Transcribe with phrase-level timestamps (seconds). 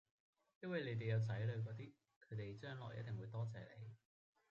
[0.61, 1.93] 因為你哋有仔女嗰啲，
[2.27, 3.93] 佢哋將來一定會多謝你